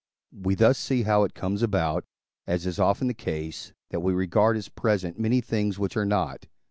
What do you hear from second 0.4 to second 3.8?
thus see how it comes about, as is often the case,